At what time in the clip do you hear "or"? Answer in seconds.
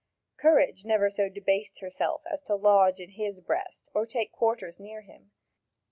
3.93-4.07